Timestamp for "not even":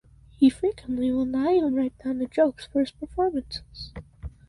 1.27-1.75